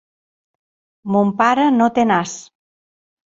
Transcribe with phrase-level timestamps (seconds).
[1.15, 2.35] Mon pare no té nas.